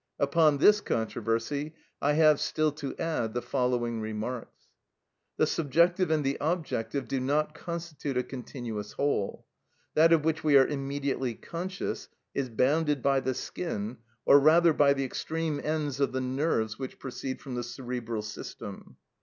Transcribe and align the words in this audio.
Upon 0.17 0.57
this 0.57 0.81
controversy 0.81 1.75
I 2.01 2.13
have 2.13 2.39
still 2.41 2.71
to 2.71 2.97
add 2.97 3.35
the 3.35 3.41
following 3.43 4.01
remarks. 4.01 4.63
The 5.37 5.45
subjective 5.45 6.09
and 6.09 6.23
the 6.23 6.39
objective 6.41 7.07
do 7.07 7.19
not 7.19 7.53
constitute 7.53 8.17
a 8.17 8.23
continuous 8.23 8.93
whole. 8.93 9.45
That 9.93 10.11
of 10.11 10.25
which 10.25 10.43
we 10.43 10.57
are 10.57 10.65
immediately 10.65 11.35
conscious 11.35 12.07
is 12.33 12.49
bounded 12.49 13.03
by 13.03 13.19
the 13.19 13.35
skin, 13.35 13.97
or 14.25 14.39
rather 14.39 14.73
by 14.73 14.93
the 14.93 15.05
extreme 15.05 15.61
ends 15.63 15.99
of 15.99 16.13
the 16.13 16.19
nerves 16.21 16.79
which 16.79 16.97
proceed 16.97 17.39
from 17.39 17.53
the 17.53 17.61
cerebral 17.63 18.23
system. 18.23 18.97